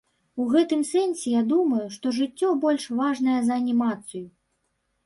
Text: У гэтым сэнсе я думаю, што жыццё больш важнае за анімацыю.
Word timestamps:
У 0.43 0.45
гэтым 0.53 0.79
сэнсе 0.91 1.27
я 1.35 1.43
думаю, 1.51 1.83
што 1.99 2.15
жыццё 2.19 2.49
больш 2.65 2.83
важнае 3.03 3.39
за 3.51 3.63
анімацыю. 3.65 4.27